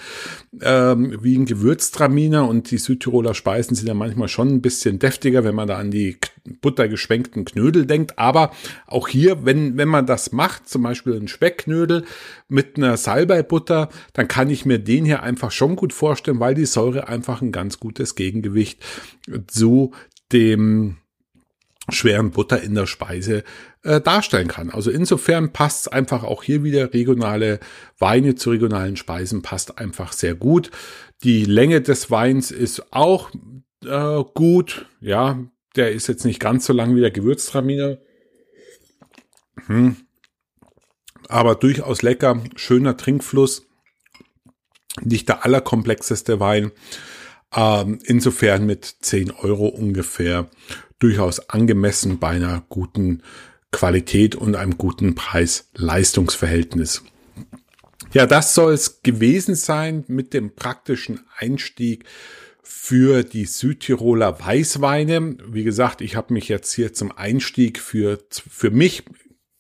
[0.61, 5.45] ähm, wie ein Gewürztraminer und die Südtiroler Speisen sind ja manchmal schon ein bisschen deftiger,
[5.45, 6.17] wenn man da an die
[6.61, 8.19] buttergeschwenkten Knödel denkt.
[8.19, 8.53] Aber
[8.87, 12.05] auch hier, wenn, wenn man das macht, zum Beispiel ein Speckknödel
[12.49, 16.67] mit einer Salbeibutter, dann kann ich mir den hier einfach schon gut vorstellen, weil die
[16.67, 18.83] Säure einfach ein ganz gutes Gegengewicht
[19.47, 19.93] zu
[20.33, 20.97] dem
[21.89, 23.45] schweren Butter in der Speise
[23.85, 24.71] äh, darstellen kann.
[24.71, 27.61] Also insofern passt es einfach auch hier wieder regionale
[27.99, 30.71] Weine zu regionalen Speisen passt einfach sehr gut.
[31.25, 33.31] Die Länge des Weins ist auch
[33.85, 34.87] äh, gut.
[35.01, 35.39] Ja,
[35.77, 37.99] der ist jetzt nicht ganz so lang wie der Gewürztraminer.
[39.67, 39.97] Hm.
[41.29, 43.67] Aber durchaus lecker, schöner Trinkfluss.
[45.01, 46.73] Nicht der allerkomplexeste Wein.
[47.55, 50.49] Ähm, insofern mit 10 Euro ungefähr
[50.99, 53.23] durchaus angemessen bei einer guten
[53.73, 57.03] Qualität und einem guten Preis-Leistungsverhältnis.
[58.13, 62.05] Ja, das soll es gewesen sein mit dem praktischen Einstieg
[62.63, 65.39] für die Südtiroler Weißweine.
[65.49, 69.05] Wie gesagt, ich habe mich jetzt hier zum Einstieg für, für mich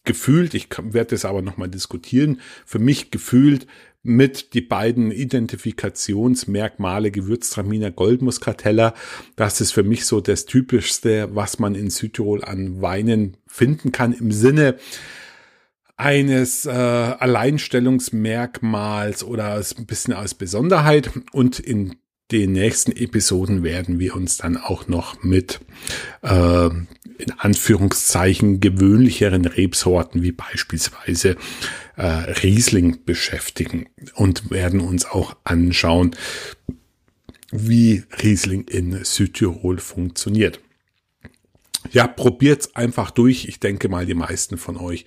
[0.05, 3.67] gefühlt, ich werde es aber nochmal diskutieren, für mich gefühlt
[4.03, 8.95] mit die beiden Identifikationsmerkmale Gewürztraminer Goldmuskateller.
[9.37, 14.13] Das ist für mich so das typischste, was man in Südtirol an Weinen finden kann
[14.13, 14.77] im Sinne
[15.97, 21.13] eines äh, Alleinstellungsmerkmals oder ein bisschen als Besonderheit.
[21.33, 21.95] Und in
[22.33, 25.61] den nächsten Episoden werden wir uns dann auch noch mit
[26.23, 31.37] äh, in Anführungszeichen gewöhnlicheren Rebsorten wie beispielsweise
[31.97, 36.17] äh, Riesling beschäftigen und werden uns auch anschauen,
[37.53, 40.61] wie Riesling in Südtirol funktioniert.
[41.91, 43.47] Ja, probiert's einfach durch.
[43.47, 45.05] Ich denke mal, die meisten von euch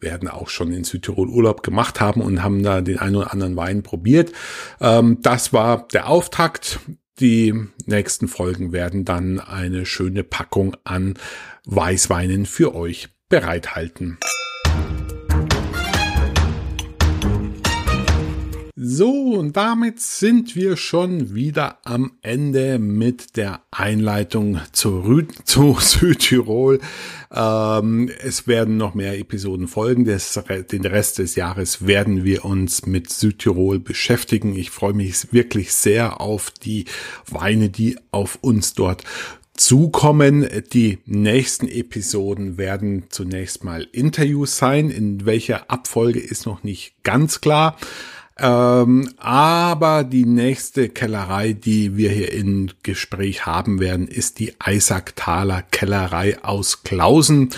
[0.00, 3.56] werden auch schon in Südtirol Urlaub gemacht haben und haben da den einen oder anderen
[3.56, 4.32] Wein probiert.
[4.80, 6.80] Ähm, das war der Auftakt.
[7.18, 7.54] Die
[7.86, 11.14] nächsten Folgen werden dann eine schöne Packung an
[11.64, 14.18] Weißweinen für euch bereithalten.
[18.88, 25.76] So, und damit sind wir schon wieder am Ende mit der Einleitung zu, Rü zu
[25.80, 26.78] Südtirol.
[27.34, 30.04] Ähm, es werden noch mehr Episoden folgen.
[30.04, 34.54] Das, den Rest des Jahres werden wir uns mit Südtirol beschäftigen.
[34.54, 36.84] Ich freue mich wirklich sehr auf die
[37.28, 39.02] Weine, die auf uns dort
[39.56, 40.46] zukommen.
[40.72, 44.90] Die nächsten Episoden werden zunächst mal Interviews sein.
[44.90, 47.76] In welcher Abfolge ist noch nicht ganz klar.
[48.38, 55.62] Ähm, aber die nächste Kellerei, die wir hier in Gespräch haben werden, ist die Eisakthaler
[55.62, 57.50] Kellerei aus Klausen,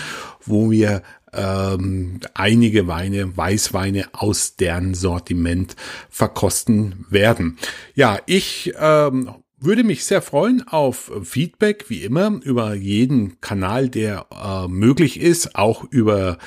[0.45, 1.03] wo wir
[1.33, 5.75] ähm, einige Weine, Weißweine aus deren Sortiment
[6.09, 7.57] verkosten werden.
[7.93, 14.27] Ja, ich ähm, würde mich sehr freuen auf Feedback, wie immer, über jeden Kanal, der
[14.31, 16.37] äh, möglich ist, auch über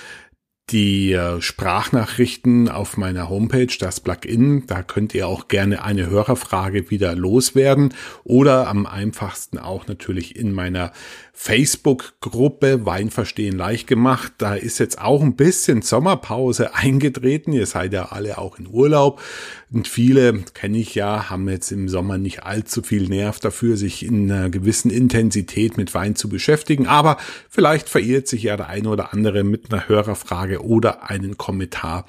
[0.72, 4.66] die äh, Sprachnachrichten auf meiner Homepage, das Plugin.
[4.66, 7.94] Da könnt ihr auch gerne eine Hörerfrage wieder loswerden
[8.24, 10.92] oder am einfachsten auch natürlich in meiner
[11.34, 14.32] Facebook-Gruppe Wein verstehen leicht gemacht.
[14.38, 17.52] Da ist jetzt auch ein bisschen Sommerpause eingetreten.
[17.52, 19.20] Ihr seid ja alle auch in Urlaub.
[19.72, 24.04] Und viele, kenne ich ja, haben jetzt im Sommer nicht allzu viel Nerv dafür, sich
[24.04, 26.86] in einer gewissen Intensität mit Wein zu beschäftigen.
[26.86, 27.16] Aber
[27.48, 32.06] vielleicht verirrt sich ja der eine oder andere mit einer Hörerfrage oder einen Kommentar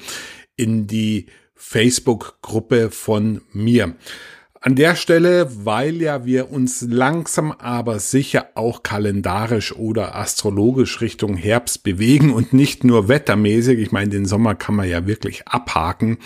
[0.56, 3.96] in die Facebook-Gruppe von mir.
[4.66, 11.36] An der Stelle, weil ja wir uns langsam aber sicher auch kalendarisch oder astrologisch Richtung
[11.36, 13.78] Herbst bewegen und nicht nur wettermäßig.
[13.80, 16.18] Ich meine, den Sommer kann man ja wirklich abhaken.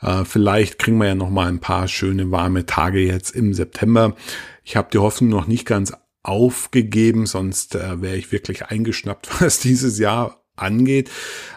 [0.00, 4.16] Äh, vielleicht kriegen wir ja noch mal ein paar schöne warme Tage jetzt im September.
[4.64, 9.58] Ich habe die Hoffnung noch nicht ganz aufgegeben, sonst äh, wäre ich wirklich eingeschnappt, was
[9.58, 11.10] dieses Jahr angeht.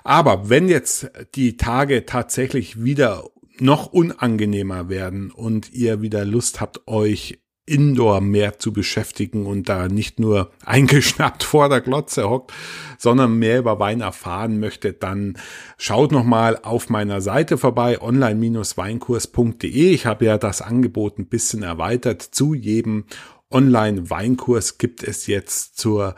[0.03, 3.23] Aber wenn jetzt die Tage tatsächlich wieder
[3.59, 9.87] noch unangenehmer werden und ihr wieder Lust habt, euch Indoor mehr zu beschäftigen und da
[9.87, 12.53] nicht nur eingeschnappt vor der Glotze hockt,
[12.99, 15.39] sondern mehr über Wein erfahren möchtet, dann
[15.79, 19.89] schaut noch mal auf meiner Seite vorbei, online-weinkurs.de.
[19.89, 22.21] Ich habe ja das Angebot ein bisschen erweitert.
[22.21, 23.05] Zu jedem
[23.49, 26.13] Online-Weinkurs gibt es jetzt zur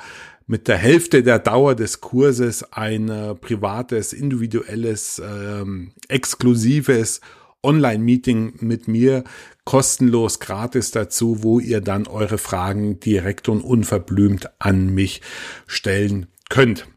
[0.48, 7.20] mit der Hälfte der Dauer des Kurses ein äh, privates, individuelles, ähm, exklusives
[7.64, 9.26] Online-Meeting mit mir
[9.66, 15.22] kostenlos gratis dazu, wo ihr dann eure Fragen direkt und unverblümt an mich
[15.66, 16.88] stellen könnt.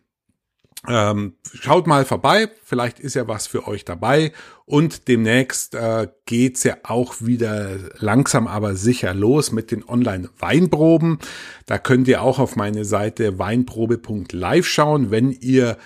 [0.88, 4.32] Ähm, schaut mal vorbei, vielleicht ist ja was für euch dabei
[4.70, 11.18] und demnächst äh, geht's ja auch wieder langsam aber sicher los mit den Online-Weinproben.
[11.66, 15.76] Da könnt ihr auch auf meine Seite weinprobe.live schauen, wenn ihr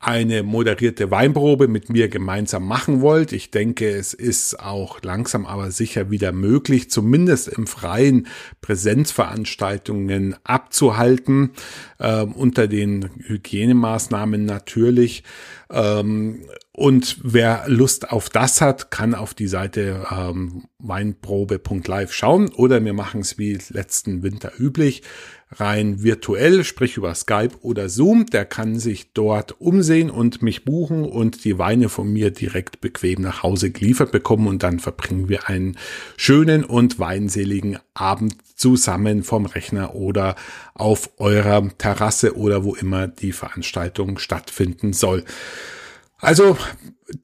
[0.00, 3.30] eine moderierte Weinprobe mit mir gemeinsam machen wollt.
[3.30, 8.26] Ich denke, es ist auch langsam aber sicher wieder möglich, zumindest im freien
[8.60, 11.52] Präsenzveranstaltungen abzuhalten,
[12.00, 15.22] äh, unter den Hygienemaßnahmen natürlich.
[15.70, 16.40] Ähm,
[16.74, 22.94] und wer Lust auf das hat, kann auf die Seite ähm, weinprobe.live schauen oder wir
[22.94, 25.02] machen es wie letzten Winter üblich
[25.50, 28.24] rein virtuell, sprich über Skype oder Zoom.
[28.24, 33.20] Der kann sich dort umsehen und mich buchen und die Weine von mir direkt bequem
[33.20, 35.76] nach Hause geliefert bekommen und dann verbringen wir einen
[36.16, 40.36] schönen und weinseligen Abend zusammen vom Rechner oder
[40.72, 45.24] auf eurer Terrasse oder wo immer die Veranstaltung stattfinden soll.
[46.22, 46.56] Also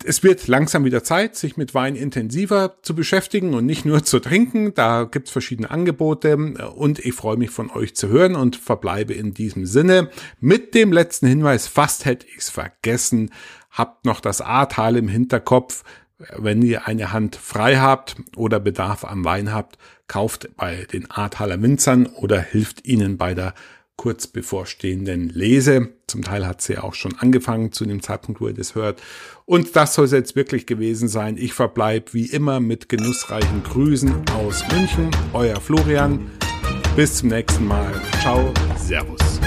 [0.05, 4.19] es wird langsam wieder Zeit, sich mit Wein intensiver zu beschäftigen und nicht nur zu
[4.19, 4.75] trinken.
[4.75, 9.35] Da gibt's verschiedene Angebote und ich freue mich von euch zu hören und verbleibe in
[9.35, 11.69] diesem Sinne mit dem letzten Hinweis.
[11.69, 13.31] Fast hätte ich's vergessen.
[13.71, 15.85] Habt noch das Ahrtal im Hinterkopf.
[16.37, 19.79] Wenn ihr eine Hand frei habt oder Bedarf am Wein habt,
[20.09, 23.55] kauft bei den Ahrtaler Winzern oder hilft ihnen bei der
[23.99, 25.91] kurz bevorstehenden Lese.
[26.07, 29.03] Zum Teil hat sie auch schon angefangen zu dem Zeitpunkt, wo ihr das hört.
[29.45, 31.37] Und das soll es jetzt wirklich gewesen sein.
[31.37, 35.11] Ich verbleibe wie immer mit genussreichen Grüßen aus München.
[35.35, 36.31] Euer Florian.
[36.97, 37.93] Bis zum nächsten Mal.
[38.23, 38.55] Ciao.
[38.79, 39.41] Servus.